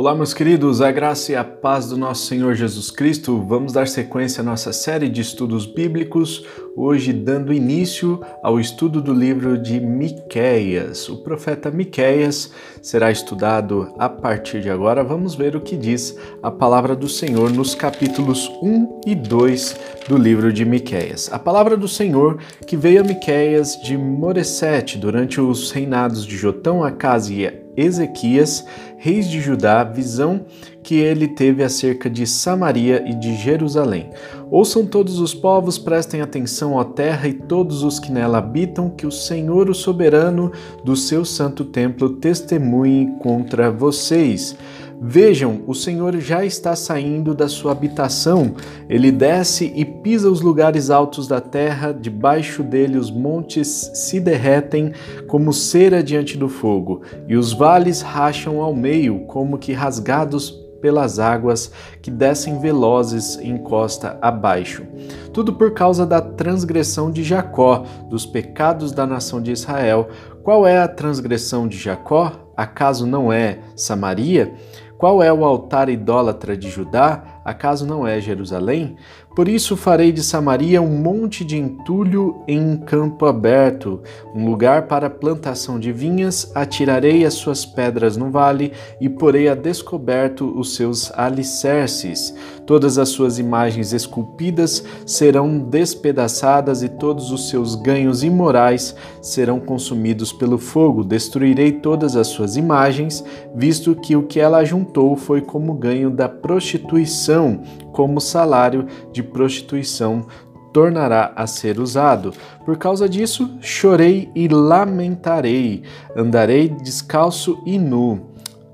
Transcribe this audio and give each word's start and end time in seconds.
Olá, 0.00 0.14
meus 0.14 0.32
queridos, 0.32 0.80
a 0.80 0.90
graça 0.90 1.30
e 1.30 1.36
a 1.36 1.44
paz 1.44 1.90
do 1.90 1.96
nosso 1.98 2.24
Senhor 2.24 2.54
Jesus 2.54 2.90
Cristo. 2.90 3.38
Vamos 3.46 3.70
dar 3.70 3.86
sequência 3.86 4.40
à 4.40 4.42
nossa 4.42 4.72
série 4.72 5.10
de 5.10 5.20
estudos 5.20 5.66
bíblicos, 5.66 6.42
hoje 6.76 7.12
dando 7.12 7.52
início 7.52 8.20
ao 8.42 8.60
estudo 8.60 9.00
do 9.00 9.12
livro 9.12 9.58
de 9.58 9.80
Miqueias. 9.80 11.08
O 11.08 11.18
profeta 11.18 11.70
Miqueias 11.70 12.52
será 12.80 13.10
estudado 13.10 13.92
a 13.98 14.08
partir 14.08 14.60
de 14.60 14.70
agora. 14.70 15.02
Vamos 15.02 15.34
ver 15.34 15.56
o 15.56 15.60
que 15.60 15.76
diz 15.76 16.16
a 16.42 16.50
palavra 16.50 16.94
do 16.94 17.08
Senhor 17.08 17.50
nos 17.50 17.74
capítulos 17.74 18.48
1 18.62 19.00
e 19.06 19.14
2 19.14 19.76
do 20.08 20.16
livro 20.16 20.52
de 20.52 20.64
Miqueias. 20.64 21.30
A 21.32 21.38
palavra 21.38 21.76
do 21.76 21.88
Senhor 21.88 22.38
que 22.66 22.76
veio 22.76 23.00
a 23.00 23.04
Miqueias 23.04 23.76
de 23.82 23.96
Moresete 23.96 24.98
durante 24.98 25.40
os 25.40 25.70
reinados 25.70 26.24
de 26.24 26.36
Jotão, 26.36 26.84
Acas 26.84 27.28
e 27.28 27.50
Ezequias, 27.76 28.64
reis 28.98 29.28
de 29.28 29.40
Judá, 29.40 29.84
visão 29.84 30.44
que 30.90 30.96
ele 30.96 31.28
teve 31.28 31.62
acerca 31.62 32.10
de 32.10 32.26
Samaria 32.26 33.04
e 33.08 33.14
de 33.14 33.36
Jerusalém. 33.36 34.10
Ouçam 34.50 34.84
todos 34.84 35.20
os 35.20 35.32
povos, 35.32 35.78
prestem 35.78 36.20
atenção 36.20 36.80
à 36.80 36.84
terra 36.84 37.28
e 37.28 37.32
todos 37.32 37.84
os 37.84 38.00
que 38.00 38.10
nela 38.10 38.38
habitam, 38.38 38.90
que 38.90 39.06
o 39.06 39.12
Senhor, 39.12 39.70
o 39.70 39.74
soberano 39.74 40.50
do 40.82 40.96
seu 40.96 41.24
santo 41.24 41.64
templo, 41.64 42.16
testemunhe 42.16 43.14
contra 43.20 43.70
vocês. 43.70 44.56
Vejam, 45.00 45.62
o 45.64 45.76
Senhor 45.76 46.18
já 46.18 46.44
está 46.44 46.74
saindo 46.74 47.36
da 47.36 47.48
sua 47.48 47.70
habitação. 47.70 48.56
Ele 48.88 49.12
desce 49.12 49.72
e 49.76 49.84
pisa 49.84 50.28
os 50.28 50.40
lugares 50.40 50.90
altos 50.90 51.28
da 51.28 51.40
terra, 51.40 51.92
debaixo 51.92 52.64
dele 52.64 52.98
os 52.98 53.12
montes 53.12 53.92
se 53.94 54.18
derretem 54.18 54.90
como 55.28 55.52
cera 55.52 56.02
diante 56.02 56.36
do 56.36 56.48
fogo, 56.48 57.02
e 57.28 57.36
os 57.36 57.52
vales 57.52 58.00
racham 58.00 58.60
ao 58.60 58.74
meio, 58.74 59.20
como 59.20 59.56
que 59.56 59.72
rasgados 59.72 60.68
pelas 60.80 61.18
águas 61.18 61.70
que 62.02 62.10
descem 62.10 62.58
velozes 62.58 63.38
em 63.38 63.58
costa 63.58 64.18
abaixo. 64.20 64.86
Tudo 65.32 65.52
por 65.52 65.72
causa 65.72 66.06
da 66.06 66.20
transgressão 66.20 67.10
de 67.10 67.22
Jacó, 67.22 67.84
dos 68.08 68.26
pecados 68.26 68.92
da 68.92 69.06
nação 69.06 69.40
de 69.40 69.52
Israel. 69.52 70.08
Qual 70.42 70.66
é 70.66 70.78
a 70.78 70.88
transgressão 70.88 71.68
de 71.68 71.76
Jacó? 71.76 72.32
Acaso 72.56 73.06
não 73.06 73.32
é 73.32 73.60
Samaria? 73.76 74.54
Qual 74.98 75.22
é 75.22 75.32
o 75.32 75.46
altar 75.46 75.88
idólatra 75.88 76.54
de 76.54 76.68
Judá? 76.68 77.39
Acaso 77.44 77.86
não 77.86 78.06
é 78.06 78.20
Jerusalém? 78.20 78.96
Por 79.34 79.48
isso 79.48 79.76
farei 79.76 80.10
de 80.10 80.22
Samaria 80.22 80.82
um 80.82 80.98
monte 80.98 81.44
de 81.44 81.56
entulho 81.56 82.42
em 82.48 82.76
campo 82.76 83.26
aberto, 83.26 84.00
um 84.34 84.44
lugar 84.44 84.88
para 84.88 85.08
plantação 85.08 85.78
de 85.78 85.92
vinhas, 85.92 86.50
atirarei 86.54 87.24
as 87.24 87.34
suas 87.34 87.64
pedras 87.64 88.16
no 88.16 88.28
vale 88.28 88.72
e 89.00 89.08
porei 89.08 89.48
a 89.48 89.54
descoberto 89.54 90.52
os 90.58 90.74
seus 90.74 91.12
alicerces. 91.16 92.34
Todas 92.66 92.98
as 92.98 93.08
suas 93.08 93.38
imagens 93.38 93.92
esculpidas 93.92 94.84
serão 95.06 95.58
despedaçadas 95.58 96.82
e 96.82 96.88
todos 96.88 97.30
os 97.30 97.48
seus 97.48 97.74
ganhos 97.74 98.22
imorais 98.22 98.94
serão 99.22 99.60
consumidos 99.60 100.32
pelo 100.32 100.58
fogo. 100.58 101.04
Destruirei 101.04 101.72
todas 101.72 102.16
as 102.16 102.28
suas 102.28 102.56
imagens, 102.56 103.24
visto 103.54 103.94
que 103.94 104.16
o 104.16 104.24
que 104.24 104.40
ela 104.40 104.64
juntou 104.64 105.16
foi 105.16 105.40
como 105.40 105.74
ganho 105.74 106.10
da 106.10 106.28
prostituição, 106.28 107.29
como 107.92 108.20
salário 108.20 108.86
de 109.12 109.22
prostituição 109.22 110.26
tornará 110.72 111.32
a 111.34 111.46
ser 111.46 111.78
usado. 111.78 112.32
Por 112.64 112.76
causa 112.76 113.08
disso, 113.08 113.58
chorei 113.60 114.30
e 114.34 114.48
lamentarei, 114.48 115.82
andarei 116.16 116.68
descalço 116.68 117.60
e 117.66 117.78
nu. 117.78 118.30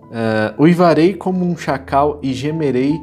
Uh, 0.06 0.62
uivarei 0.62 1.14
como 1.14 1.44
um 1.44 1.56
chacal 1.56 2.20
e 2.22 2.32
gemerei 2.32 3.00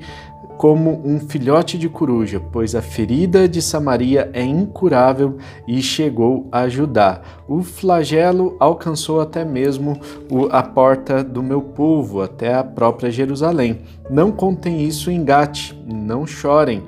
como 0.57 1.01
um 1.03 1.19
filhote 1.19 1.77
de 1.77 1.89
coruja, 1.89 2.39
pois 2.51 2.75
a 2.75 2.81
ferida 2.81 3.47
de 3.47 3.61
Samaria 3.61 4.29
é 4.33 4.43
incurável 4.43 5.37
e 5.67 5.81
chegou 5.81 6.47
a 6.51 6.67
Judá. 6.67 7.21
O 7.47 7.63
flagelo 7.63 8.55
alcançou 8.59 9.19
até 9.19 9.43
mesmo 9.43 9.99
a 10.51 10.63
porta 10.63 11.23
do 11.23 11.43
meu 11.43 11.61
povo, 11.61 12.21
até 12.21 12.53
a 12.53 12.63
própria 12.63 13.11
Jerusalém. 13.11 13.81
Não 14.09 14.31
contem 14.31 14.83
isso 14.83 15.11
em 15.11 15.23
Gate, 15.23 15.73
não 15.85 16.25
chorem. 16.25 16.83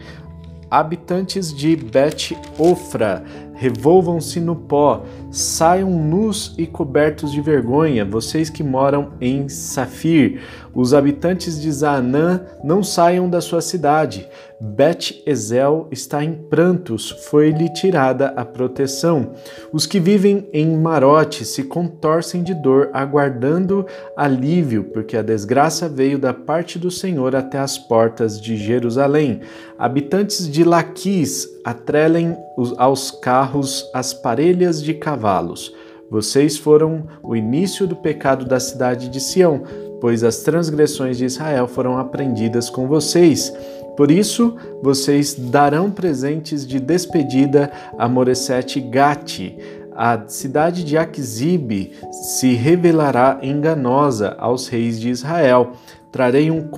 Habitantes 0.70 1.54
de 1.54 1.76
Bet-Ofra, 1.76 3.24
revolvam-se 3.54 4.40
no 4.40 4.56
pó, 4.56 5.04
saiam 5.36 5.92
nus 5.92 6.56
e 6.58 6.66
cobertos 6.66 7.30
de 7.30 7.42
vergonha, 7.42 8.06
vocês 8.06 8.50
que 8.50 8.64
moram 8.64 9.12
em 9.20 9.50
Safir. 9.50 10.42
Os 10.74 10.94
habitantes 10.94 11.62
de 11.62 11.70
Zaanã 11.72 12.42
não 12.64 12.82
saiam 12.82 13.30
da 13.30 13.42
sua 13.42 13.62
cidade. 13.62 14.28
Bet-Ezel 14.60 15.90
está 15.92 16.24
em 16.24 16.34
prantos, 16.34 17.10
foi-lhe 17.30 17.68
tirada 17.74 18.28
a 18.38 18.46
proteção. 18.46 19.34
Os 19.74 19.86
que 19.86 20.00
vivem 20.00 20.48
em 20.54 20.78
Marote 20.78 21.44
se 21.44 21.64
contorcem 21.64 22.42
de 22.42 22.54
dor, 22.54 22.90
aguardando 22.94 23.86
alívio, 24.16 24.86
porque 24.86 25.18
a 25.18 25.22
desgraça 25.22 25.90
veio 25.90 26.18
da 26.18 26.34
parte 26.34 26.80
do 26.80 26.90
Senhor 26.90 27.36
até 27.36 27.60
as 27.60 27.78
portas 27.78 28.40
de 28.40 28.56
Jerusalém. 28.56 29.42
Habitantes 29.78 30.50
de 30.50 30.64
Laquis, 30.64 31.56
atrelem 31.66 32.38
aos 32.78 33.10
carros 33.10 33.90
as 33.92 34.14
parelhas 34.14 34.82
de 34.82 34.94
cavalos. 35.26 35.74
Vocês 36.10 36.56
foram 36.56 37.08
o 37.24 37.36
início 37.36 37.88
do 37.88 37.96
pecado 37.96 38.46
da 38.46 38.60
cidade 38.60 39.10
de 39.10 39.20
Sião 39.20 39.64
pois 40.00 40.24
as 40.24 40.40
transgressões 40.40 41.18
de 41.18 41.26
Israel 41.26 41.68
foram 41.68 41.98
aprendidas 41.98 42.70
com 42.70 42.86
vocês. 42.86 43.52
Por 43.98 44.12
isso, 44.12 44.56
vocês 44.84 45.34
darão 45.34 45.90
presentes 45.90 46.68
de 46.68 46.80
despedida 46.80 47.72
a 47.98 48.08
Moresete 48.08 48.80
Gati. 48.80 49.58
A 49.96 50.22
cidade 50.28 50.84
de 50.84 50.98
Aquizib 50.98 51.94
se 52.12 52.54
revelará 52.54 53.40
enganosa 53.42 54.36
aos 54.38 54.68
reis 54.68 55.00
de 55.00 55.10
Israel. 55.10 55.72
Trarei 56.12 56.52
um, 56.52 56.70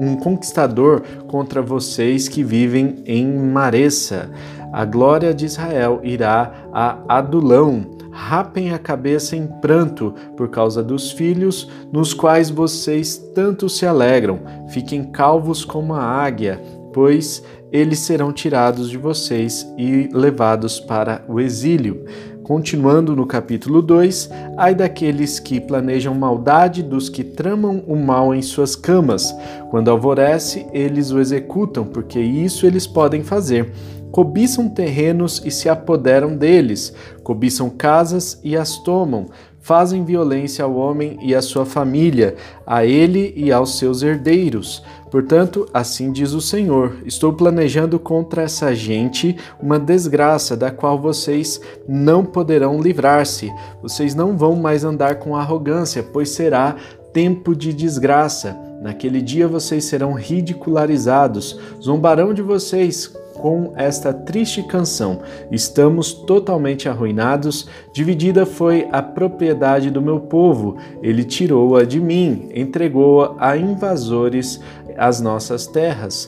um 0.00 0.16
conquistador 0.16 1.02
contra 1.28 1.62
vocês 1.62 2.26
que 2.26 2.42
vivem 2.42 3.04
em 3.06 3.26
Maressa. 3.26 4.30
A 4.74 4.84
glória 4.84 5.32
de 5.32 5.44
Israel 5.44 6.00
irá 6.02 6.52
a 6.72 7.18
Adulão 7.18 7.86
rapem 8.10 8.72
a 8.72 8.78
cabeça 8.78 9.36
em 9.36 9.46
pranto 9.46 10.12
por 10.36 10.48
causa 10.48 10.82
dos 10.82 11.12
filhos, 11.12 11.70
nos 11.92 12.12
quais 12.12 12.50
vocês 12.50 13.16
tanto 13.16 13.68
se 13.68 13.86
alegram. 13.86 14.40
Fiquem 14.70 15.04
calvos 15.04 15.64
como 15.64 15.94
a 15.94 16.02
águia, 16.02 16.60
pois 16.92 17.40
eles 17.70 18.00
serão 18.00 18.32
tirados 18.32 18.90
de 18.90 18.98
vocês 18.98 19.64
e 19.78 20.08
levados 20.12 20.80
para 20.80 21.24
o 21.28 21.38
exílio. 21.38 22.04
Continuando 22.42 23.14
no 23.14 23.26
capítulo 23.26 23.80
2, 23.80 24.28
ai 24.56 24.74
daqueles 24.74 25.38
que 25.38 25.60
planejam 25.60 26.14
maldade, 26.16 26.82
dos 26.82 27.08
que 27.08 27.22
tramam 27.22 27.84
o 27.86 27.94
mal 27.94 28.34
em 28.34 28.42
suas 28.42 28.74
camas. 28.74 29.32
Quando 29.70 29.88
alvorece, 29.88 30.66
eles 30.72 31.12
o 31.12 31.20
executam, 31.20 31.84
porque 31.84 32.18
isso 32.18 32.66
eles 32.66 32.88
podem 32.88 33.22
fazer 33.22 33.72
cobiçam 34.14 34.68
terrenos 34.68 35.42
e 35.44 35.50
se 35.50 35.68
apoderam 35.68 36.36
deles, 36.36 36.94
cobiçam 37.24 37.68
casas 37.68 38.38
e 38.44 38.56
as 38.56 38.78
tomam, 38.78 39.26
fazem 39.58 40.04
violência 40.04 40.64
ao 40.64 40.76
homem 40.76 41.18
e 41.20 41.34
à 41.34 41.42
sua 41.42 41.66
família, 41.66 42.36
a 42.64 42.86
ele 42.86 43.34
e 43.36 43.50
aos 43.50 43.76
seus 43.76 44.04
herdeiros. 44.04 44.84
Portanto, 45.10 45.68
assim 45.74 46.12
diz 46.12 46.32
o 46.32 46.40
Senhor: 46.40 46.98
Estou 47.04 47.32
planejando 47.32 47.98
contra 47.98 48.42
essa 48.42 48.72
gente 48.72 49.36
uma 49.60 49.80
desgraça 49.80 50.56
da 50.56 50.70
qual 50.70 50.96
vocês 50.96 51.60
não 51.88 52.24
poderão 52.24 52.80
livrar-se. 52.80 53.52
Vocês 53.82 54.14
não 54.14 54.36
vão 54.36 54.54
mais 54.54 54.84
andar 54.84 55.16
com 55.16 55.34
arrogância, 55.34 56.04
pois 56.04 56.28
será 56.28 56.76
tempo 57.12 57.52
de 57.52 57.72
desgraça. 57.72 58.56
Naquele 58.80 59.20
dia 59.20 59.48
vocês 59.48 59.86
serão 59.86 60.12
ridicularizados, 60.12 61.58
zombarão 61.82 62.32
de 62.32 62.42
vocês, 62.42 63.12
com 63.44 63.74
esta 63.76 64.10
triste 64.10 64.62
canção: 64.62 65.20
Estamos 65.52 66.14
totalmente 66.14 66.88
arruinados, 66.88 67.68
dividida 67.92 68.46
foi 68.46 68.88
a 68.90 69.02
propriedade 69.02 69.90
do 69.90 70.00
meu 70.00 70.18
povo, 70.18 70.78
ele 71.02 71.22
tirou-a 71.22 71.84
de 71.84 72.00
mim, 72.00 72.48
entregou-a 72.54 73.34
a 73.38 73.54
invasores 73.54 74.62
as 74.96 75.20
nossas 75.20 75.66
terras. 75.66 76.26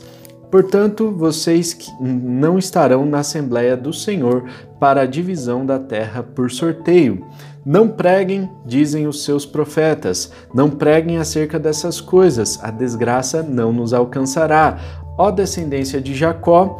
Portanto, 0.51 1.11
vocês 1.11 1.75
não 1.99 2.59
estarão 2.59 3.07
na 3.07 3.21
Assembleia 3.21 3.79
do 3.79 3.95
Senhor 3.95 4.45
para 4.79 5.01
a 5.01 5.07
divisão 5.07 5.65
da 5.65 5.79
terra 5.79 6.23
por 6.23 6.51
sorteio. 6.51 7.25
Não 7.65 7.89
preguem, 7.89 8.47
dizem 8.67 9.07
os 9.07 9.25
seus 9.25 9.47
profetas, 9.47 10.31
não 10.53 10.69
preguem 10.69 11.17
acerca 11.17 11.59
dessas 11.59 11.99
coisas, 11.99 12.63
a 12.63 12.71
desgraça 12.71 13.43
não 13.43 13.73
nos 13.73 13.95
alcançará. 13.95 14.79
Ó 15.19 15.31
descendência 15.31 15.99
de 15.99 16.15
Jacó, 16.15 16.79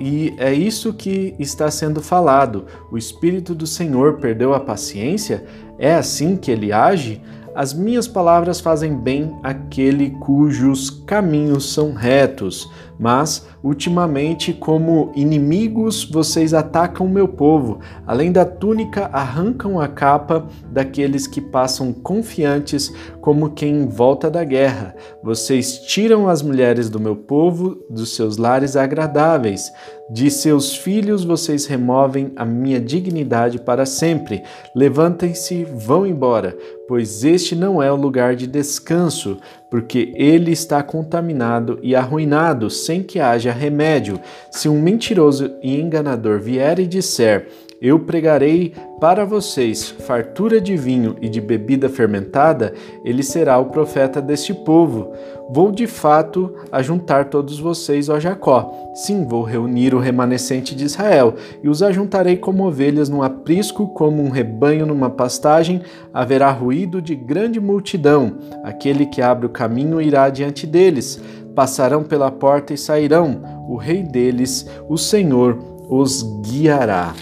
e 0.00 0.34
é 0.38 0.52
isso 0.52 0.92
que 0.92 1.34
está 1.38 1.70
sendo 1.70 2.00
falado. 2.00 2.66
O 2.90 2.98
Espírito 2.98 3.54
do 3.54 3.66
Senhor 3.66 4.18
perdeu 4.18 4.54
a 4.54 4.60
paciência? 4.60 5.44
É 5.78 5.94
assim 5.94 6.36
que 6.36 6.50
ele 6.50 6.72
age? 6.72 7.20
As 7.54 7.72
minhas 7.72 8.08
palavras 8.08 8.58
fazem 8.58 8.96
bem 8.96 9.38
àquele 9.40 10.10
cujos 10.10 10.90
caminhos 10.90 11.72
são 11.72 11.92
retos. 11.92 12.68
Mas, 12.98 13.46
ultimamente, 13.62 14.52
como 14.52 15.12
inimigos, 15.14 16.04
vocês 16.04 16.52
atacam 16.52 17.06
o 17.06 17.10
meu 17.10 17.28
povo. 17.28 17.78
Além 18.06 18.32
da 18.32 18.44
túnica, 18.44 19.08
arrancam 19.12 19.80
a 19.80 19.86
capa 19.86 20.46
daqueles 20.70 21.26
que 21.26 21.40
passam 21.40 21.92
confiantes, 21.92 22.92
como 23.20 23.50
quem 23.50 23.86
volta 23.86 24.30
da 24.30 24.42
guerra. 24.42 24.94
Vocês 25.22 25.78
tiram 25.78 26.28
as 26.28 26.42
mulheres 26.42 26.88
do 26.90 27.00
meu 27.00 27.14
povo 27.14 27.84
dos 27.88 28.14
seus 28.16 28.36
lares 28.36 28.76
agradáveis. 28.76 29.72
De 30.10 30.30
seus 30.30 30.76
filhos 30.76 31.24
vocês 31.24 31.64
removem 31.64 32.30
a 32.36 32.44
minha 32.44 32.78
dignidade 32.78 33.58
para 33.58 33.86
sempre. 33.86 34.42
Levantem-se, 34.74 35.64
vão 35.64 36.06
embora, 36.06 36.54
pois 36.86 37.24
este 37.24 37.56
não 37.56 37.82
é 37.82 37.90
o 37.90 37.96
lugar 37.96 38.36
de 38.36 38.46
descanso, 38.46 39.38
porque 39.70 40.12
ele 40.14 40.52
está 40.52 40.82
contaminado 40.82 41.78
e 41.82 41.96
arruinado, 41.96 42.68
sem 42.68 43.02
que 43.02 43.18
haja 43.18 43.50
remédio. 43.50 44.20
Se 44.50 44.68
um 44.68 44.80
mentiroso 44.80 45.54
e 45.62 45.80
enganador 45.80 46.38
vier 46.38 46.78
e 46.78 46.86
disser: 46.86 47.48
eu 47.84 47.98
pregarei 47.98 48.72
para 48.98 49.26
vocês 49.26 49.90
fartura 49.90 50.58
de 50.58 50.74
vinho 50.74 51.16
e 51.20 51.28
de 51.28 51.38
bebida 51.38 51.86
fermentada, 51.86 52.72
ele 53.04 53.22
será 53.22 53.58
o 53.58 53.66
profeta 53.66 54.22
deste 54.22 54.54
povo. 54.54 55.12
Vou 55.50 55.70
de 55.70 55.86
fato 55.86 56.54
ajuntar 56.72 57.26
todos 57.26 57.60
vocês 57.60 58.08
a 58.08 58.18
Jacó. 58.18 58.72
Sim, 58.94 59.26
vou 59.26 59.42
reunir 59.42 59.94
o 59.94 59.98
remanescente 59.98 60.74
de 60.74 60.82
Israel 60.82 61.34
e 61.62 61.68
os 61.68 61.82
ajuntarei 61.82 62.38
como 62.38 62.66
ovelhas 62.66 63.10
num 63.10 63.22
aprisco, 63.22 63.88
como 63.88 64.22
um 64.22 64.30
rebanho 64.30 64.86
numa 64.86 65.10
pastagem. 65.10 65.82
Haverá 66.10 66.50
ruído 66.50 67.02
de 67.02 67.14
grande 67.14 67.60
multidão. 67.60 68.38
Aquele 68.62 69.04
que 69.04 69.20
abre 69.20 69.44
o 69.44 69.50
caminho 69.50 70.00
irá 70.00 70.30
diante 70.30 70.66
deles. 70.66 71.20
Passarão 71.54 72.02
pela 72.02 72.30
porta 72.30 72.72
e 72.72 72.78
sairão. 72.78 73.42
O 73.68 73.76
rei 73.76 74.02
deles, 74.02 74.66
o 74.88 74.96
Senhor, 74.96 75.58
os 75.86 76.22
guiará. 76.40 77.12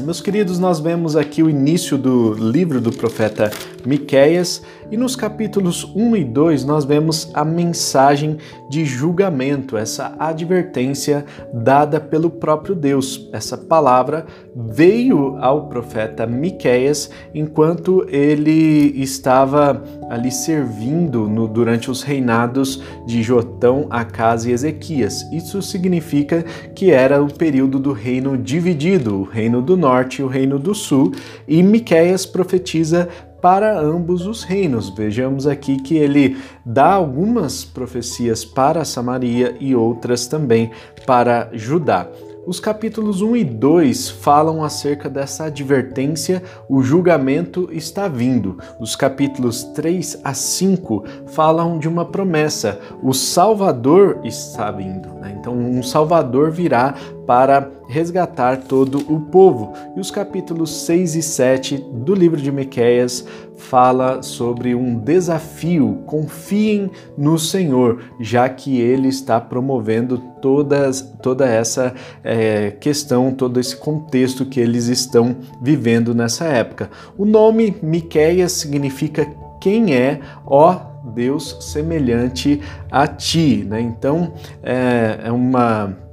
Meus 0.00 0.20
queridos, 0.20 0.60
nós 0.60 0.78
vemos 0.78 1.16
aqui 1.16 1.42
o 1.42 1.50
início 1.50 1.98
do 1.98 2.32
livro 2.32 2.80
do 2.80 2.92
profeta 2.92 3.50
Miqueias 3.88 4.62
e 4.90 4.96
nos 4.96 5.16
capítulos 5.16 5.84
1 5.96 6.16
e 6.16 6.24
2 6.24 6.64
nós 6.64 6.84
vemos 6.84 7.30
a 7.32 7.42
mensagem 7.42 8.36
de 8.68 8.84
julgamento, 8.84 9.78
essa 9.78 10.14
advertência 10.18 11.24
dada 11.52 11.98
pelo 11.98 12.28
próprio 12.28 12.74
Deus. 12.74 13.28
Essa 13.32 13.56
palavra 13.56 14.26
veio 14.54 15.38
ao 15.38 15.68
profeta 15.68 16.26
Miqueias 16.26 17.10
enquanto 17.34 18.06
ele 18.10 18.92
estava 19.00 19.82
ali 20.10 20.30
servindo 20.30 21.28
no, 21.28 21.48
durante 21.48 21.90
os 21.90 22.02
reinados 22.02 22.82
de 23.06 23.22
Jotão, 23.22 23.86
Acas 23.88 24.44
e 24.44 24.52
Ezequias. 24.52 25.22
Isso 25.32 25.62
significa 25.62 26.44
que 26.74 26.90
era 26.90 27.22
o 27.22 27.32
período 27.32 27.78
do 27.78 27.92
reino 27.92 28.36
dividido, 28.36 29.20
o 29.20 29.24
reino 29.24 29.62
do 29.62 29.76
norte 29.76 30.20
e 30.20 30.24
o 30.24 30.28
reino 30.28 30.58
do 30.58 30.74
sul, 30.74 31.12
e 31.46 31.62
Miqueias 31.62 32.26
profetiza 32.26 33.08
para 33.40 33.78
ambos 33.78 34.26
os 34.26 34.42
reinos. 34.42 34.88
Vejamos 34.90 35.46
aqui 35.46 35.76
que 35.76 35.96
ele 35.96 36.36
dá 36.64 36.92
algumas 36.92 37.64
profecias 37.64 38.44
para 38.44 38.84
Samaria 38.84 39.56
e 39.60 39.74
outras 39.74 40.26
também 40.26 40.70
para 41.06 41.50
Judá. 41.52 42.08
Os 42.48 42.58
capítulos 42.58 43.20
1 43.20 43.36
e 43.36 43.44
2 43.44 44.08
falam 44.08 44.64
acerca 44.64 45.10
dessa 45.10 45.44
advertência, 45.44 46.42
o 46.66 46.82
julgamento 46.82 47.68
está 47.70 48.08
vindo. 48.08 48.56
Os 48.80 48.96
capítulos 48.96 49.64
3 49.64 50.22
a 50.24 50.32
5 50.32 51.04
falam 51.26 51.78
de 51.78 51.86
uma 51.86 52.06
promessa, 52.06 52.80
o 53.02 53.12
Salvador 53.12 54.20
está 54.24 54.70
vindo. 54.70 55.10
Né? 55.20 55.36
Então, 55.38 55.54
um 55.54 55.82
Salvador 55.82 56.50
virá 56.50 56.94
para 57.28 57.70
resgatar 57.86 58.56
todo 58.62 59.00
o 59.12 59.20
povo. 59.20 59.74
E 59.94 60.00
os 60.00 60.10
capítulos 60.10 60.86
6 60.86 61.14
e 61.14 61.22
7 61.22 61.76
do 61.76 62.14
livro 62.14 62.40
de 62.40 62.50
Miqueias 62.50 63.22
fala 63.58 64.22
sobre 64.22 64.74
um 64.74 64.98
desafio. 64.98 65.98
Confiem 66.06 66.90
no 67.18 67.38
Senhor, 67.38 68.00
já 68.18 68.48
que 68.48 68.80
Ele 68.80 69.08
está 69.08 69.38
promovendo 69.38 70.16
todas, 70.40 71.02
toda 71.20 71.46
essa 71.46 71.92
é, 72.24 72.70
questão, 72.70 73.30
todo 73.30 73.60
esse 73.60 73.76
contexto 73.76 74.46
que 74.46 74.58
eles 74.58 74.86
estão 74.86 75.36
vivendo 75.60 76.14
nessa 76.14 76.46
época. 76.46 76.88
O 77.18 77.26
nome 77.26 77.76
Miqueias 77.82 78.52
significa 78.52 79.26
quem 79.60 79.94
é, 79.94 80.20
ó 80.46 80.80
Deus 81.14 81.58
semelhante 81.60 82.62
a 82.90 83.06
ti, 83.06 83.66
né? 83.68 83.82
Então 83.82 84.32
é, 84.62 85.20
é 85.24 85.32
uma 85.32 86.07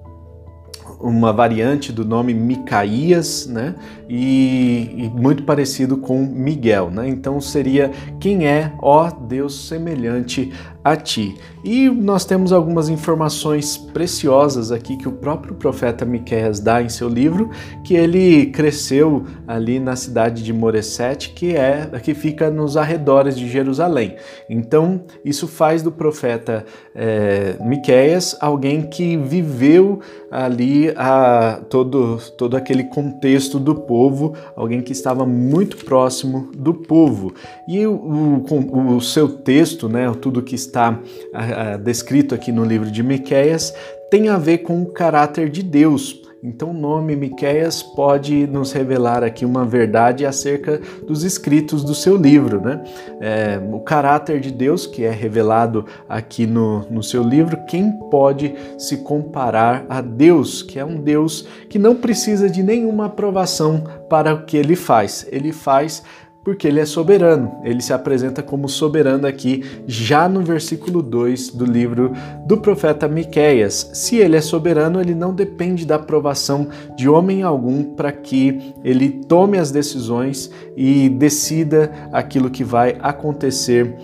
uma 0.99 1.31
variante 1.33 1.91
do 1.91 2.05
nome 2.05 2.33
Micaías, 2.33 3.47
né? 3.47 3.75
E, 4.09 4.91
e, 4.95 5.09
muito 5.09 5.43
parecido 5.43 5.97
com 5.97 6.23
Miguel, 6.23 6.89
né? 6.91 7.07
Então 7.07 7.41
seria 7.41 7.91
quem 8.19 8.47
é, 8.47 8.73
ó 8.81 9.09
Deus 9.09 9.67
semelhante 9.67 10.51
a 10.85 10.95
ti. 10.95 11.35
E 11.63 11.89
nós 11.89 12.25
temos 12.25 12.53
algumas 12.53 12.89
informações 12.89 13.75
preciosas 13.75 14.71
aqui 14.71 14.95
que 14.95 15.07
o 15.07 15.13
próprio 15.13 15.55
profeta 15.55 16.05
Miqueias 16.05 16.59
dá 16.59 16.79
em 16.79 16.89
seu 16.89 17.09
livro, 17.09 17.49
que 17.83 17.95
ele 17.95 18.45
cresceu 18.51 19.25
ali 19.47 19.79
na 19.79 19.95
cidade 19.95 20.43
de 20.43 20.53
Moresete, 20.53 21.31
que 21.31 21.55
é 21.55 21.89
que 22.03 22.13
fica 22.13 22.51
nos 22.51 22.77
arredores 22.77 23.35
de 23.35 23.49
Jerusalém. 23.49 24.15
Então 24.47 25.03
isso 25.23 25.47
faz 25.47 25.81
do 25.81 25.91
profeta 25.91 26.63
é, 26.93 27.55
Miqueias 27.61 28.37
alguém 28.39 28.83
que 28.83 29.17
viveu 29.17 29.99
ali 30.43 30.93
a, 30.95 31.61
todo 31.69 32.17
todo 32.37 32.55
aquele 32.55 32.83
contexto 32.83 33.59
do 33.59 33.75
povo, 33.75 34.33
alguém 34.55 34.81
que 34.81 34.91
estava 34.91 35.25
muito 35.25 35.77
próximo 35.83 36.51
do 36.55 36.73
povo. 36.73 37.33
E 37.67 37.85
o, 37.85 37.93
o, 37.93 38.95
o 38.95 39.01
seu 39.01 39.27
texto, 39.29 39.89
né, 39.89 40.11
tudo 40.21 40.41
que 40.41 40.55
está 40.55 40.75
está 40.75 41.77
descrito 41.77 42.35
aqui 42.35 42.51
no 42.51 42.63
livro 42.63 42.91
de 42.91 43.01
Miqueias 43.01 43.73
tem 44.09 44.29
a 44.29 44.37
ver 44.37 44.59
com 44.59 44.81
o 44.81 44.85
caráter 44.87 45.49
de 45.49 45.63
Deus. 45.63 46.24
Então, 46.47 46.69
o 46.69 46.73
nome 46.73 47.15
Miqueias 47.15 47.81
pode 47.81 48.45
nos 48.45 48.71
revelar 48.71 49.23
aqui 49.23 49.43
uma 49.43 49.65
verdade 49.65 50.27
acerca 50.27 50.79
dos 51.07 51.23
escritos 51.23 51.83
do 51.83 51.95
seu 51.95 52.15
livro, 52.15 52.61
né? 52.61 52.83
É, 53.19 53.59
o 53.73 53.79
caráter 53.79 54.39
de 54.39 54.51
Deus 54.51 54.85
que 54.85 55.03
é 55.03 55.09
revelado 55.09 55.87
aqui 56.07 56.45
no, 56.45 56.81
no 56.91 57.01
seu 57.01 57.23
livro, 57.23 57.65
quem 57.65 57.91
pode 58.11 58.53
se 58.77 58.97
comparar 58.97 59.87
a 59.89 60.01
Deus, 60.01 60.61
que 60.61 60.77
é 60.77 60.85
um 60.85 61.01
Deus 61.01 61.47
que 61.67 61.79
não 61.79 61.95
precisa 61.95 62.47
de 62.47 62.61
nenhuma 62.61 63.07
aprovação 63.07 63.83
para 64.07 64.35
o 64.35 64.45
que 64.45 64.55
ele 64.55 64.75
faz. 64.75 65.27
Ele 65.31 65.51
faz 65.51 66.03
porque 66.45 66.67
ele 66.67 66.79
é 66.79 66.85
soberano. 66.85 67.51
Ele 67.63 67.81
se 67.81 67.91
apresenta 67.91 68.43
como 68.43 68.69
soberano 68.69 69.25
aqui 69.25 69.63
já 69.87 70.29
no 70.29 70.41
versículo 70.41 71.01
2 71.01 71.49
do 71.49 71.65
livro 71.65 72.13
do 72.45 72.57
profeta 72.57 73.07
Miqueias. 73.07 73.89
Se 73.93 74.17
ele 74.17 74.37
é 74.37 74.41
soberano, 74.41 75.01
ele 75.01 75.15
não 75.15 75.33
depende 75.33 75.87
da 75.87 75.95
aprovação 75.95 76.67
de 76.95 77.09
homem 77.09 77.41
algum 77.41 77.83
para 77.83 78.11
que 78.11 78.75
ele 78.83 79.09
tome 79.09 79.57
as 79.57 79.71
decisões 79.71 80.51
e 80.77 81.09
decida 81.09 81.91
aquilo 82.13 82.51
que 82.51 82.63
vai 82.63 82.95
acontecer 83.01 83.97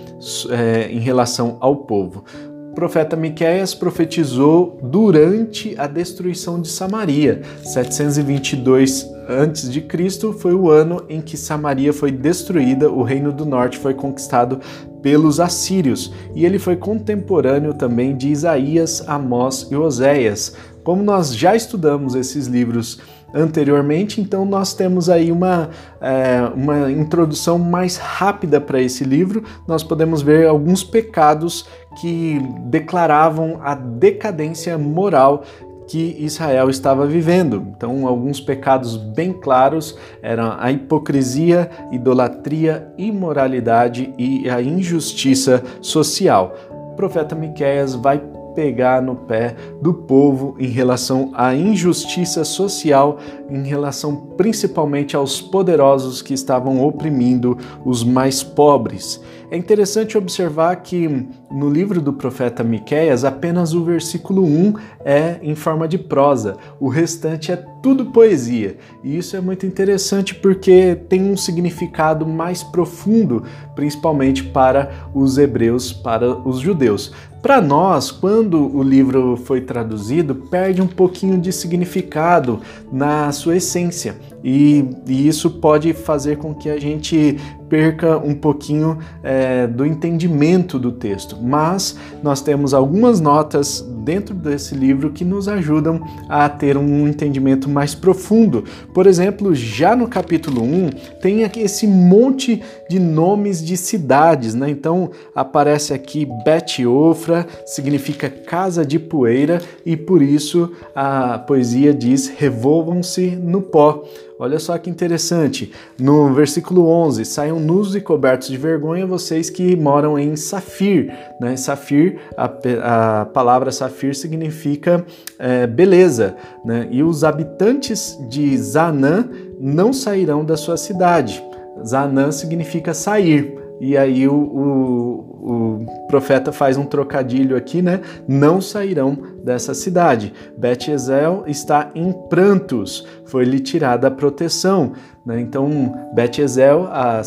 é, 0.50 0.92
em 0.92 1.00
relação 1.00 1.58
ao 1.60 1.76
povo. 1.76 2.24
O 2.72 2.74
profeta 2.74 3.18
Miqueias 3.18 3.76
profetizou 3.76 4.80
durante 4.82 5.76
a 5.78 5.88
destruição 5.88 6.62
de 6.62 6.70
Samaria, 6.70 7.42
722 7.66 9.12
antes 9.28 9.70
de 9.70 9.82
Cristo 9.82 10.32
foi 10.32 10.54
o 10.54 10.70
ano 10.70 11.04
em 11.10 11.20
que 11.20 11.36
Samaria 11.36 11.92
foi 11.92 12.14
destruída, 12.14 12.90
o 12.90 13.04
reino 13.04 13.34
do 13.34 13.46
norte 13.46 13.78
foi 13.78 13.94
conquistado 13.94 14.62
pelos 15.02 15.42
assírios, 15.42 16.14
e 16.34 16.46
ele 16.46 16.58
foi 16.58 16.78
contemporâneo 16.78 17.74
também 17.74 18.16
de 18.16 18.30
Isaías, 18.30 19.04
Amós 19.06 19.68
e 19.70 19.76
Oséias. 19.76 20.56
Como 20.82 21.04
nós 21.04 21.36
já 21.36 21.54
estudamos 21.54 22.16
esses 22.16 22.48
livros 22.48 23.00
anteriormente, 23.34 24.20
então 24.20 24.46
nós 24.46 24.74
temos 24.74 25.10
aí 25.10 25.32
uma, 25.32 25.70
é, 26.00 26.42
uma 26.56 26.92
introdução 26.92 27.58
mais 27.58 27.98
rápida 27.98 28.60
para 28.60 28.82
esse 28.82 29.04
livro. 29.04 29.44
Nós 29.68 29.84
podemos 29.84 30.22
ver 30.22 30.48
alguns 30.48 30.84
pecados 30.84 31.66
que 32.00 32.40
declaravam 32.66 33.60
a 33.62 33.76
decadência 33.76 34.78
moral 34.78 35.44
que 35.88 36.16
Israel 36.20 36.70
estava 36.70 37.06
vivendo. 37.06 37.68
Então, 37.76 38.08
alguns 38.08 38.40
pecados 38.40 38.96
bem 38.96 39.34
claros 39.34 39.98
eram 40.22 40.56
a 40.58 40.72
hipocrisia, 40.72 41.70
idolatria, 41.92 42.88
imoralidade 42.98 44.14
e 44.18 44.50
a 44.50 44.62
injustiça 44.62 45.62
social. 45.82 46.56
O 46.70 46.96
profeta 46.96 47.36
Miqueias 47.36 47.94
vai 47.94 48.22
pegar 48.56 49.02
no 49.02 49.16
pé 49.16 49.56
do 49.82 49.94
povo 49.94 50.56
em 50.60 50.68
relação 50.68 51.32
à 51.34 51.54
injustiça 51.56 52.44
social, 52.44 53.18
em 53.50 53.64
relação 53.64 54.16
principalmente 54.38 55.16
aos 55.16 55.42
poderosos 55.42 56.22
que 56.22 56.34
estavam 56.34 56.86
oprimindo 56.86 57.58
os 57.86 58.04
mais 58.04 58.44
pobres. 58.44 59.22
É 59.52 59.58
interessante 59.58 60.18
observar 60.18 60.74
que 60.78 61.28
no 61.52 61.70
livro 61.70 62.02
do 62.02 62.14
profeta 62.14 62.64
Miqueias, 62.64 63.26
apenas 63.26 63.74
o 63.74 63.84
versículo 63.84 64.46
1 64.46 64.76
é 65.04 65.40
em 65.44 65.56
forma 65.56 65.90
de 65.90 65.98
prosa, 65.98 66.56
o 66.80 66.88
restante 66.88 67.52
é 67.52 67.58
tudo 67.84 68.14
poesia. 68.14 68.78
E 69.04 69.18
isso 69.18 69.36
é 69.36 69.42
muito 69.42 69.66
interessante 69.66 70.34
porque 70.34 70.96
tem 71.10 71.30
um 71.30 71.36
significado 71.36 72.26
mais 72.26 72.64
profundo, 72.64 73.44
principalmente 73.76 74.42
para 74.42 74.90
os 75.14 75.38
hebreus, 75.38 75.92
para 75.92 76.34
os 76.48 76.60
judeus. 76.60 77.12
Para 77.42 77.60
nós, 77.60 78.10
quando 78.10 78.74
o 78.74 78.82
livro 78.82 79.36
foi 79.36 79.60
traduzido, 79.60 80.34
perde 80.34 80.82
um 80.82 80.88
pouquinho 80.88 81.38
de 81.38 81.52
significado 81.52 82.62
na 82.90 83.32
sua 83.34 83.58
essência. 83.58 84.16
E, 84.44 84.90
e 85.08 85.28
isso 85.28 85.50
pode 85.50 85.94
fazer 85.94 86.38
com 86.38 86.54
que 86.54 86.70
a 86.70 86.80
gente 86.80 87.38
perca 87.70 88.18
um 88.18 88.34
pouquinho 88.34 88.98
é, 89.24 89.68
do 89.68 89.86
entendimento 89.86 90.78
do 90.78 90.92
texto. 90.92 91.38
Mas 91.42 91.98
nós 92.22 92.42
temos 92.42 92.74
algumas 92.74 93.22
notas 93.22 93.82
dentro 94.04 94.34
desse 94.34 94.76
livro 94.76 95.12
que 95.12 95.24
nos 95.24 95.48
ajudam 95.48 96.02
a 96.28 96.48
ter 96.50 96.78
um 96.78 97.08
entendimento 97.08 97.70
mais 97.70 97.96
profundo. 97.96 98.64
Por 98.94 99.08
exemplo, 99.08 99.54
já 99.54 99.96
no 99.96 100.08
capítulo 100.08 100.64
1 100.64 100.90
tem 101.22 101.44
aqui 101.44 101.62
esse 101.62 101.88
monte 101.88 102.62
de 102.90 103.00
nomes 103.00 103.64
de 103.64 103.78
cidades, 103.78 104.54
né? 104.54 104.70
Então 104.70 105.12
aparece 105.36 105.94
aqui 105.94 106.28
Bet-Ofra, 106.44 107.48
significa 107.66 108.30
casa 108.30 108.86
de 108.86 109.00
poeira, 109.00 109.62
e 109.86 109.96
por 109.96 110.22
isso 110.22 110.72
a 110.96 111.40
poesia 111.40 111.94
diz: 111.94 112.28
revolvam-se 112.28 113.36
no 113.36 113.62
pó. 113.62 114.04
Olha 114.42 114.58
só 114.58 114.76
que 114.80 114.90
interessante. 114.90 115.72
No 116.00 116.34
versículo 116.34 116.88
11, 116.88 117.26
saiam 117.26 117.60
nus 117.60 117.94
e 117.94 118.02
cobertos 118.02 118.48
de 118.48 118.58
vergonha 118.58 119.06
vocês 119.06 119.52
que 119.52 119.76
moram 119.76 120.18
em 120.18 120.36
Safir. 120.36 121.14
Né? 121.40 121.56
Safir, 121.56 122.20
a, 122.36 123.22
a 123.22 123.26
palavra 123.26 123.72
Safir 123.72 123.91
significa 124.16 125.06
é, 125.38 125.68
beleza. 125.68 126.36
Né? 126.66 126.88
E 126.90 127.04
os 127.04 127.24
habitantes 127.24 128.18
de 128.30 128.58
Zanã 128.58 129.30
não 129.60 129.94
sairão 129.94 130.44
da 130.44 130.58
sua 130.58 130.78
cidade. 130.78 131.44
Zanã 131.86 132.32
significa 132.32 132.94
sair. 132.94 133.61
E 133.84 133.98
aí 133.98 134.28
o, 134.28 134.36
o, 134.36 135.80
o, 135.82 136.08
profeta 136.08 136.52
faz 136.52 136.78
um 136.78 136.86
trocadilho 136.86 137.58
aqui, 137.58 137.82
né? 137.82 138.00
Não 138.28 138.62
sairão 138.62 139.18
dessa 139.44 139.74
cidade. 139.74 140.32
Bet 140.56 140.92
Ezel 140.92 141.46
está 141.48 141.90
em 141.96 142.14
prantos, 142.30 143.08
foi-lhe 143.26 143.60
tirada 143.60 144.08
a 144.08 144.12
proteção. 144.12 144.94
Né? 145.26 145.42
Então, 145.42 145.96
Bet 146.14 146.40
Ezel, 146.40 146.88
a, 146.92 147.22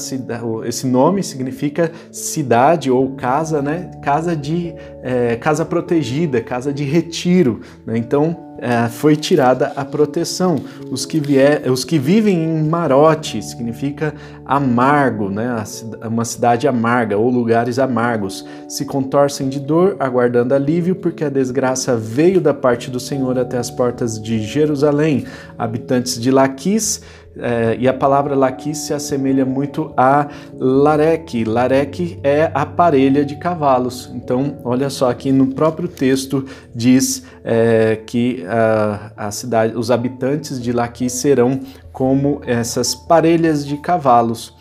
esse 0.64 0.86
nome 0.86 1.24
significa 1.24 1.90
cidade 2.12 2.88
ou 2.88 3.16
casa, 3.16 3.60
né? 3.60 3.90
Casa 4.00 4.36
de 4.36 4.72
é, 5.02 5.34
casa 5.34 5.64
protegida, 5.64 6.40
casa 6.40 6.72
de 6.72 6.84
retiro. 6.84 7.62
Né? 7.84 7.98
Então, 7.98 8.53
foi 8.90 9.16
tirada 9.16 9.72
a 9.76 9.84
proteção. 9.84 10.56
Os 10.90 11.04
que, 11.04 11.20
vier, 11.20 11.70
os 11.70 11.84
que 11.84 11.98
vivem 11.98 12.42
em 12.42 12.64
Marote 12.64 13.42
significa 13.42 14.14
amargo, 14.44 15.28
né? 15.28 15.62
uma 16.06 16.24
cidade 16.24 16.66
amarga 16.66 17.16
ou 17.16 17.28
lugares 17.28 17.78
amargos. 17.78 18.46
Se 18.68 18.84
contorcem 18.84 19.48
de 19.48 19.60
dor, 19.60 19.96
aguardando 19.98 20.54
alívio, 20.54 20.94
porque 20.94 21.24
a 21.24 21.28
desgraça 21.28 21.96
veio 21.96 22.40
da 22.40 22.54
parte 22.54 22.90
do 22.90 22.98
Senhor 23.00 23.38
até 23.38 23.58
as 23.58 23.70
portas 23.70 24.20
de 24.20 24.42
Jerusalém. 24.42 25.24
Habitantes 25.58 26.20
de 26.20 26.30
Laquis 26.30 27.02
é, 27.36 27.76
e 27.78 27.88
a 27.88 27.92
palavra 27.92 28.34
Laquis 28.34 28.78
se 28.78 28.94
assemelha 28.94 29.44
muito 29.44 29.92
a 29.96 30.28
Larek. 30.58 31.44
Larek 31.44 32.18
é 32.22 32.50
a 32.54 32.64
parelha 32.64 33.24
de 33.24 33.36
cavalos. 33.36 34.10
Então, 34.14 34.58
olha 34.64 34.88
só, 34.88 35.10
aqui 35.10 35.32
no 35.32 35.48
próprio 35.48 35.88
texto 35.88 36.44
diz 36.74 37.24
é, 37.42 37.96
que 38.06 38.44
a, 38.46 39.12
a, 39.16 39.30
cidade, 39.30 39.76
os 39.76 39.90
habitantes 39.90 40.60
de 40.60 40.72
Laquis 40.72 41.12
serão 41.12 41.60
como 41.92 42.40
essas 42.46 42.94
parelhas 42.94 43.66
de 43.66 43.76
cavalos. 43.78 44.54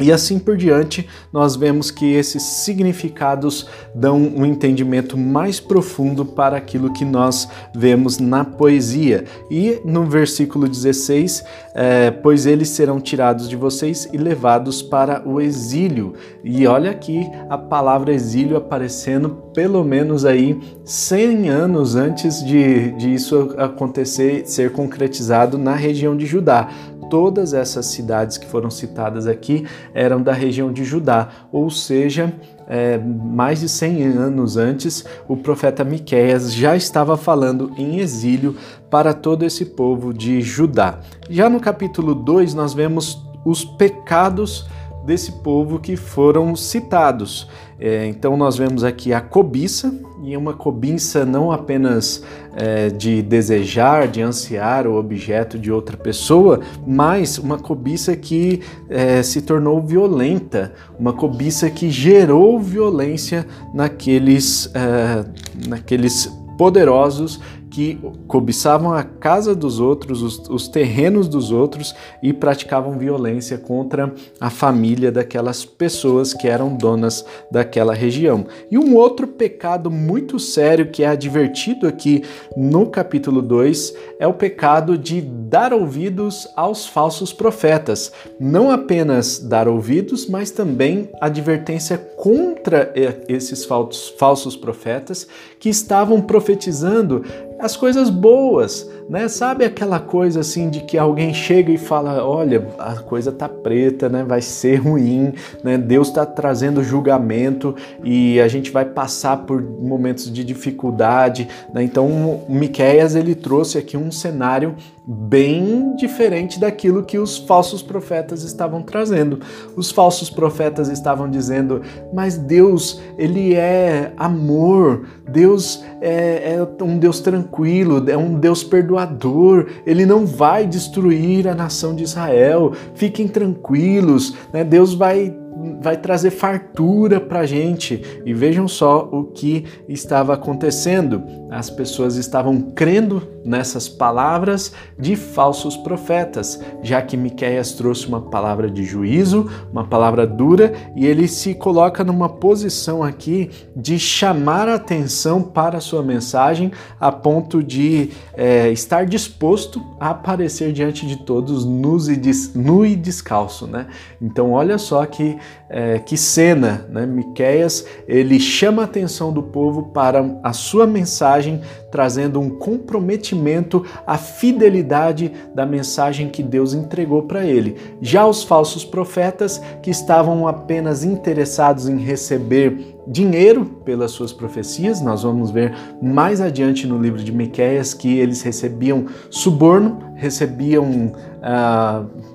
E 0.00 0.10
assim 0.10 0.38
por 0.38 0.56
diante, 0.56 1.06
nós 1.30 1.54
vemos 1.54 1.90
que 1.90 2.14
esses 2.14 2.42
significados 2.42 3.66
dão 3.94 4.16
um 4.16 4.46
entendimento 4.46 5.18
mais 5.18 5.60
profundo 5.60 6.24
para 6.24 6.56
aquilo 6.56 6.92
que 6.92 7.04
nós 7.04 7.46
vemos 7.74 8.18
na 8.18 8.42
poesia. 8.42 9.24
E 9.50 9.80
no 9.84 10.06
versículo 10.06 10.66
16, 10.66 11.44
é, 11.74 12.10
pois 12.10 12.46
eles 12.46 12.70
serão 12.70 13.00
tirados 13.00 13.48
de 13.48 13.54
vocês 13.54 14.08
e 14.10 14.16
levados 14.16 14.80
para 14.80 15.28
o 15.28 15.38
exílio. 15.38 16.14
E 16.42 16.66
olha 16.66 16.90
aqui 16.90 17.28
a 17.50 17.58
palavra 17.58 18.14
exílio 18.14 18.56
aparecendo 18.56 19.42
pelo 19.52 19.84
menos 19.84 20.24
aí 20.24 20.58
100 20.86 21.50
anos 21.50 21.96
antes 21.96 22.42
de, 22.42 22.92
de 22.92 23.12
isso 23.12 23.54
acontecer, 23.58 24.46
ser 24.46 24.72
concretizado 24.72 25.58
na 25.58 25.74
região 25.74 26.16
de 26.16 26.24
Judá 26.24 26.70
todas 27.12 27.52
essas 27.52 27.84
cidades 27.84 28.38
que 28.38 28.46
foram 28.46 28.70
citadas 28.70 29.26
aqui 29.26 29.66
eram 29.92 30.22
da 30.22 30.32
região 30.32 30.72
de 30.72 30.82
Judá, 30.82 31.28
ou 31.52 31.68
seja, 31.68 32.32
é, 32.66 32.96
mais 32.96 33.60
de 33.60 33.68
100 33.68 34.04
anos 34.04 34.56
antes, 34.56 35.04
o 35.28 35.36
profeta 35.36 35.84
Miqueias 35.84 36.54
já 36.54 36.74
estava 36.74 37.14
falando 37.18 37.70
em 37.76 37.98
exílio 37.98 38.56
para 38.88 39.12
todo 39.12 39.44
esse 39.44 39.66
povo 39.66 40.14
de 40.14 40.40
Judá. 40.40 41.00
Já 41.28 41.50
no 41.50 41.60
capítulo 41.60 42.14
2, 42.14 42.54
nós 42.54 42.72
vemos 42.72 43.22
os 43.44 43.62
pecados 43.62 44.66
desse 45.04 45.32
povo 45.42 45.78
que 45.78 45.96
foram 45.96 46.56
citados. 46.56 47.46
É, 47.84 48.06
então 48.06 48.36
nós 48.36 48.56
vemos 48.56 48.84
aqui 48.84 49.12
a 49.12 49.20
cobiça, 49.20 49.92
e 50.22 50.36
uma 50.36 50.52
cobiça 50.52 51.24
não 51.24 51.50
apenas 51.50 52.22
é, 52.54 52.88
de 52.90 53.20
desejar, 53.22 54.06
de 54.06 54.22
ansiar 54.22 54.86
o 54.86 54.94
objeto 54.94 55.58
de 55.58 55.72
outra 55.72 55.96
pessoa, 55.96 56.60
mas 56.86 57.38
uma 57.38 57.58
cobiça 57.58 58.14
que 58.14 58.60
é, 58.88 59.20
se 59.24 59.42
tornou 59.42 59.82
violenta, 59.82 60.72
uma 60.96 61.12
cobiça 61.12 61.68
que 61.68 61.90
gerou 61.90 62.60
violência 62.60 63.44
naqueles, 63.74 64.70
é, 64.76 65.24
naqueles 65.66 66.32
poderosos 66.56 67.40
que 67.72 67.98
cobiçavam 68.28 68.92
a 68.92 69.02
casa 69.02 69.54
dos 69.54 69.80
outros, 69.80 70.20
os, 70.20 70.38
os, 70.50 70.68
terrenos 70.68 71.26
dos 71.26 71.50
outros 71.50 71.94
e 72.22 72.30
praticavam 72.30 72.98
violência 72.98 73.56
contra 73.56 74.12
a 74.38 74.50
família 74.50 75.10
daquelas 75.10 75.64
pessoas 75.64 76.34
que 76.34 76.46
eram 76.46 76.76
donas 76.76 77.24
daquela 77.50 77.94
região. 77.94 78.46
E 78.70 78.76
um 78.76 78.94
outro 78.94 79.26
pecado 79.26 79.90
muito 79.90 80.38
sério 80.38 80.90
que 80.90 81.02
é 81.02 81.08
advertido 81.08 81.88
aqui 81.88 82.22
no 82.54 82.90
capítulo 82.90 83.40
2 83.40 83.94
é 84.18 84.26
o 84.26 84.34
pecado 84.34 84.98
de 84.98 85.22
dar 85.22 85.72
ouvidos 85.72 86.46
aos 86.54 86.86
falsos 86.86 87.32
profetas. 87.32 88.12
Não 88.38 88.70
apenas 88.70 89.38
dar 89.38 89.66
ouvidos, 89.66 90.28
mas 90.28 90.50
também 90.50 91.08
advertência 91.22 91.96
contra 91.96 92.92
esses 93.28 93.64
falsos 93.64 94.56
profetas 94.56 95.26
que 95.58 95.70
estavam 95.70 96.20
profetizando 96.20 97.24
as 97.62 97.76
coisas 97.76 98.10
boas, 98.10 98.90
né? 99.08 99.28
Sabe 99.28 99.64
aquela 99.64 100.00
coisa 100.00 100.40
assim 100.40 100.68
de 100.68 100.80
que 100.80 100.98
alguém 100.98 101.32
chega 101.32 101.70
e 101.70 101.78
fala, 101.78 102.26
olha, 102.26 102.66
a 102.76 102.96
coisa 102.96 103.30
tá 103.30 103.48
preta, 103.48 104.08
né? 104.08 104.24
Vai 104.24 104.42
ser 104.42 104.76
ruim, 104.82 105.32
né? 105.62 105.78
Deus 105.78 106.08
está 106.08 106.26
trazendo 106.26 106.82
julgamento 106.82 107.76
e 108.02 108.40
a 108.40 108.48
gente 108.48 108.72
vai 108.72 108.84
passar 108.84 109.36
por 109.46 109.62
momentos 109.62 110.30
de 110.32 110.42
dificuldade, 110.42 111.48
né? 111.72 111.84
Então, 111.84 112.08
o 112.08 112.46
Miqueias 112.48 113.14
ele 113.14 113.36
trouxe 113.36 113.78
aqui 113.78 113.96
um 113.96 114.10
cenário 114.10 114.74
bem 115.06 115.96
diferente 115.96 116.60
daquilo 116.60 117.02
que 117.02 117.18
os 117.18 117.36
falsos 117.38 117.82
profetas 117.82 118.42
estavam 118.42 118.82
trazendo. 118.82 119.40
Os 119.76 119.90
falsos 119.90 120.30
profetas 120.30 120.88
estavam 120.88 121.28
dizendo: 121.28 121.82
"Mas 122.12 122.38
Deus, 122.38 123.00
ele 123.18 123.54
é 123.54 124.12
amor. 124.16 125.06
Deus 125.28 125.84
é, 126.00 126.54
é 126.54 126.84
um 126.84 126.98
Deus 126.98 127.20
tranquilo, 127.20 128.08
é 128.08 128.16
um 128.16 128.38
Deus 128.38 128.62
perdoador. 128.62 129.66
Ele 129.86 130.06
não 130.06 130.26
vai 130.26 130.66
destruir 130.66 131.48
a 131.48 131.54
nação 131.54 131.94
de 131.94 132.04
Israel. 132.04 132.72
Fiquem 132.94 133.26
tranquilos, 133.26 134.34
né? 134.52 134.62
Deus 134.64 134.94
vai 134.94 135.36
vai 135.80 135.96
trazer 135.96 136.30
fartura 136.30 137.20
para 137.20 137.40
a 137.40 137.46
gente. 137.46 138.02
E 138.24 138.32
vejam 138.32 138.66
só 138.66 139.08
o 139.12 139.24
que 139.24 139.64
estava 139.88 140.34
acontecendo. 140.34 141.22
As 141.50 141.70
pessoas 141.70 142.16
estavam 142.16 142.72
crendo 142.74 143.22
nessas 143.44 143.88
palavras 143.88 144.72
de 144.98 145.16
falsos 145.16 145.76
profetas, 145.76 146.60
já 146.82 147.02
que 147.02 147.16
Miqueias 147.16 147.72
trouxe 147.72 148.06
uma 148.06 148.20
palavra 148.20 148.70
de 148.70 148.84
juízo, 148.84 149.50
uma 149.70 149.84
palavra 149.84 150.26
dura, 150.26 150.72
e 150.96 151.06
ele 151.06 151.26
se 151.28 151.54
coloca 151.54 152.04
numa 152.04 152.28
posição 152.28 153.02
aqui 153.02 153.50
de 153.74 153.98
chamar 153.98 154.68
a 154.68 154.74
atenção 154.74 155.42
para 155.42 155.78
a 155.78 155.80
sua 155.80 156.02
mensagem, 156.02 156.72
a 157.00 157.10
ponto 157.10 157.62
de 157.62 158.10
é, 158.34 158.70
estar 158.70 159.06
disposto 159.06 159.82
a 159.98 160.10
aparecer 160.10 160.72
diante 160.72 161.06
de 161.06 161.16
todos 161.16 161.64
nus 161.64 162.08
e 162.08 162.16
des, 162.16 162.54
nu 162.54 162.84
e 162.84 162.96
descalço, 162.96 163.66
né? 163.66 163.86
Então 164.20 164.52
olha 164.52 164.78
só 164.78 165.04
que, 165.06 165.36
é, 165.68 165.98
que 165.98 166.16
cena, 166.16 166.86
né? 166.88 167.06
Miqueias 167.06 167.86
ele 168.06 168.38
chama 168.38 168.82
a 168.82 168.84
atenção 168.84 169.32
do 169.32 169.42
povo 169.42 169.90
para 169.92 170.38
a 170.42 170.52
sua 170.52 170.86
mensagem, 170.86 171.60
trazendo 171.92 172.40
um 172.40 172.48
comprometimento 172.50 173.84
à 174.04 174.16
fidelidade 174.16 175.30
da 175.54 175.64
mensagem 175.66 176.30
que 176.30 176.42
Deus 176.42 176.72
entregou 176.72 177.24
para 177.24 177.44
ele. 177.44 177.76
Já 178.00 178.26
os 178.26 178.42
falsos 178.42 178.84
profetas, 178.84 179.62
que 179.82 179.90
estavam 179.90 180.48
apenas 180.48 181.04
interessados 181.04 181.88
em 181.88 181.98
receber 181.98 182.96
dinheiro 183.06 183.64
pelas 183.84 184.12
suas 184.12 184.32
profecias, 184.32 185.00
nós 185.02 185.22
vamos 185.22 185.50
ver 185.50 185.74
mais 186.00 186.40
adiante 186.40 186.86
no 186.86 186.98
livro 186.98 187.22
de 187.22 187.30
Miqueias 187.30 187.92
que 187.92 188.18
eles 188.18 188.42
recebiam 188.42 189.06
suborno, 189.30 190.12
recebiam. 190.16 191.12
Uh, 191.42 192.31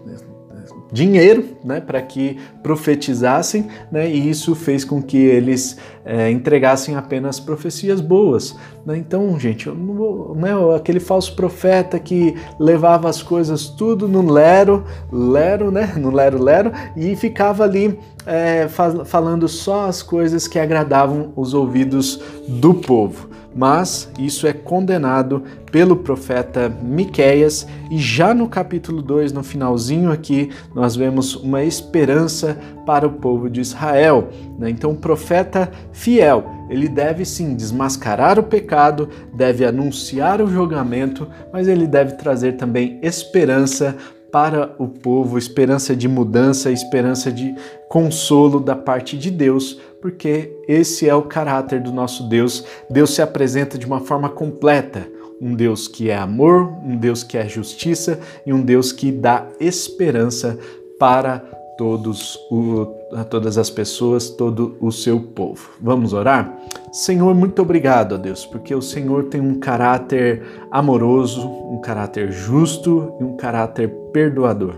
dinheiro 0.91 1.57
né, 1.63 1.79
para 1.79 2.01
que 2.01 2.37
profetizassem, 2.63 3.67
né, 3.91 4.09
e 4.09 4.29
isso 4.29 4.55
fez 4.55 4.83
com 4.85 5.01
que 5.01 5.17
eles 5.17 5.77
é, 6.05 6.31
entregassem 6.31 6.95
apenas 6.95 7.39
profecias 7.39 7.99
boas. 7.99 8.55
Né? 8.85 8.97
Então, 8.97 9.39
gente, 9.39 9.69
né, 9.69 10.51
aquele 10.75 10.99
falso 10.99 11.35
profeta 11.35 11.99
que 11.99 12.35
levava 12.59 13.09
as 13.09 13.21
coisas 13.21 13.67
tudo 13.67 14.07
no 14.07 14.31
lero, 14.31 14.85
lero, 15.11 15.71
né, 15.71 15.93
no 15.97 16.11
lero, 16.11 16.41
lero, 16.41 16.71
e 16.95 17.15
ficava 17.15 17.63
ali 17.63 17.99
é, 18.25 18.67
falando 19.05 19.47
só 19.47 19.87
as 19.87 20.01
coisas 20.01 20.47
que 20.47 20.59
agradavam 20.59 21.31
os 21.35 21.53
ouvidos 21.53 22.21
do 22.47 22.73
povo 22.73 23.29
mas 23.57 24.09
isso 24.19 24.45
é 24.45 24.53
condenado 24.53 25.43
pelo 25.71 25.97
profeta 25.97 26.69
Miqueias 26.69 27.67
e 27.89 27.97
já 27.97 28.33
no 28.33 28.47
capítulo 28.47 29.01
2, 29.01 29.33
no 29.33 29.43
finalzinho 29.43 30.11
aqui, 30.11 30.51
nós 30.75 30.95
vemos 30.95 31.35
uma 31.35 31.63
esperança 31.63 32.57
para 32.85 33.07
o 33.07 33.13
povo 33.13 33.49
de 33.49 33.59
Israel. 33.59 34.29
Né? 34.59 34.69
Então, 34.69 34.91
o 34.91 34.95
profeta 34.95 35.71
fiel, 35.91 36.45
ele 36.69 36.87
deve 36.87 37.25
sim 37.25 37.55
desmascarar 37.55 38.37
o 38.37 38.43
pecado, 38.43 39.09
deve 39.33 39.65
anunciar 39.65 40.41
o 40.41 40.47
julgamento, 40.47 41.27
mas 41.51 41.67
ele 41.67 41.87
deve 41.87 42.13
trazer 42.13 42.53
também 42.53 42.99
esperança 43.01 43.97
para 44.31 44.75
o 44.77 44.87
povo, 44.87 45.37
esperança 45.37 45.95
de 45.95 46.07
mudança, 46.07 46.71
esperança 46.71 47.31
de 47.31 47.55
consolo 47.87 48.59
da 48.59 48.75
parte 48.75 49.17
de 49.17 49.31
Deus, 49.31 49.79
porque 50.01 50.51
esse 50.67 51.07
é 51.07 51.15
o 51.15 51.23
caráter 51.23 51.81
do 51.81 51.91
nosso 51.91 52.27
Deus. 52.27 52.63
Deus 52.89 53.13
se 53.13 53.21
apresenta 53.21 53.77
de 53.77 53.85
uma 53.85 53.99
forma 53.99 54.29
completa. 54.29 55.07
Um 55.39 55.53
Deus 55.53 55.87
que 55.87 56.09
é 56.09 56.17
amor, 56.17 56.73
um 56.83 56.97
Deus 56.97 57.23
que 57.23 57.37
é 57.37 57.47
justiça 57.47 58.19
e 58.45 58.51
um 58.51 58.61
Deus 58.61 58.91
que 58.91 59.11
dá 59.11 59.47
esperança 59.59 60.57
para 60.99 61.39
todos 61.77 62.39
o, 62.49 62.85
todas 63.29 63.57
as 63.57 63.69
pessoas, 63.69 64.29
todo 64.31 64.75
o 64.81 64.91
seu 64.91 65.19
povo. 65.19 65.69
Vamos 65.79 66.11
orar? 66.11 66.57
Senhor, 66.97 67.35
muito 67.35 67.61
obrigado, 67.61 68.15
a 68.15 68.17
Deus, 68.17 68.43
porque 68.43 68.73
o 68.73 68.81
Senhor 68.81 69.25
tem 69.25 69.39
um 69.39 69.59
caráter 69.59 70.41
amoroso, 70.71 71.47
um 71.47 71.79
caráter 71.79 72.31
justo 72.31 73.13
e 73.21 73.23
um 73.23 73.37
caráter 73.37 73.87
perdoador. 74.11 74.77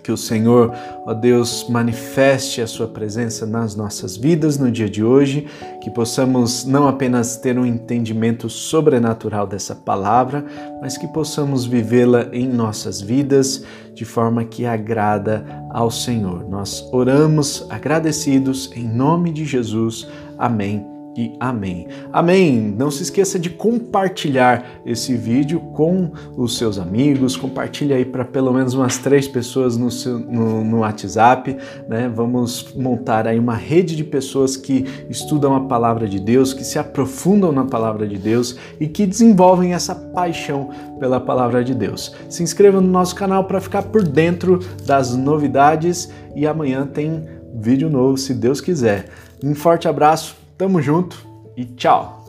Que 0.00 0.12
o 0.12 0.16
Senhor, 0.16 0.72
ó 1.04 1.12
Deus, 1.12 1.66
manifeste 1.68 2.60
a 2.60 2.68
sua 2.68 2.86
presença 2.86 3.44
nas 3.46 3.74
nossas 3.74 4.16
vidas 4.16 4.58
no 4.58 4.70
dia 4.70 4.88
de 4.88 5.02
hoje, 5.02 5.48
que 5.82 5.90
possamos 5.90 6.64
não 6.64 6.86
apenas 6.86 7.36
ter 7.36 7.58
um 7.58 7.66
entendimento 7.66 8.48
sobrenatural 8.48 9.44
dessa 9.44 9.74
palavra, 9.74 10.44
mas 10.80 10.96
que 10.96 11.08
possamos 11.08 11.64
vivê-la 11.64 12.28
em 12.32 12.46
nossas 12.46 13.00
vidas 13.00 13.64
de 13.92 14.04
forma 14.04 14.44
que 14.44 14.64
agrada 14.64 15.44
ao 15.70 15.90
Senhor. 15.90 16.48
Nós 16.48 16.88
oramos 16.92 17.66
agradecidos 17.68 18.70
em 18.76 18.86
nome 18.86 19.32
de 19.32 19.44
Jesus. 19.44 20.06
Amém 20.38 20.93
e 21.16 21.34
amém. 21.38 21.86
Amém. 22.12 22.74
Não 22.76 22.90
se 22.90 23.02
esqueça 23.02 23.38
de 23.38 23.50
compartilhar 23.50 24.80
esse 24.84 25.16
vídeo 25.16 25.60
com 25.60 26.10
os 26.36 26.58
seus 26.58 26.78
amigos, 26.78 27.36
compartilhe 27.36 27.94
aí 27.94 28.04
para 28.04 28.24
pelo 28.24 28.52
menos 28.52 28.74
umas 28.74 28.98
três 28.98 29.28
pessoas 29.28 29.76
no, 29.76 29.90
seu, 29.90 30.18
no, 30.18 30.64
no, 30.64 30.78
WhatsApp, 30.78 31.56
né? 31.88 32.10
Vamos 32.14 32.74
montar 32.74 33.26
aí 33.28 33.38
uma 33.38 33.54
rede 33.54 33.94
de 33.94 34.04
pessoas 34.04 34.56
que 34.56 34.84
estudam 35.08 35.54
a 35.54 35.60
palavra 35.60 36.08
de 36.08 36.18
Deus, 36.18 36.52
que 36.52 36.64
se 36.64 36.78
aprofundam 36.78 37.52
na 37.52 37.64
palavra 37.64 38.06
de 38.06 38.18
Deus 38.18 38.56
e 38.80 38.88
que 38.88 39.06
desenvolvem 39.06 39.72
essa 39.72 39.94
paixão 39.94 40.70
pela 40.98 41.20
palavra 41.20 41.62
de 41.62 41.74
Deus. 41.74 42.14
Se 42.28 42.42
inscreva 42.42 42.80
no 42.80 42.88
nosso 42.88 43.14
canal 43.14 43.44
para 43.44 43.60
ficar 43.60 43.82
por 43.82 44.02
dentro 44.02 44.58
das 44.84 45.14
novidades 45.14 46.10
e 46.34 46.46
amanhã 46.46 46.86
tem 46.86 47.24
vídeo 47.54 47.88
novo, 47.88 48.16
se 48.16 48.34
Deus 48.34 48.60
quiser. 48.60 49.06
Um 49.42 49.54
forte 49.54 49.86
abraço 49.86 50.43
Tamo 50.64 50.80
junto 50.80 51.52
e 51.54 51.74
tchau! 51.74 52.23